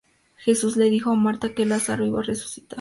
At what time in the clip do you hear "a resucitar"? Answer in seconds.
2.21-2.69